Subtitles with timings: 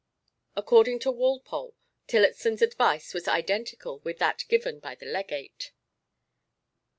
[0.55, 1.75] According to Walpole,
[2.07, 5.73] Tillotson's advice was identical with that given by the Legate.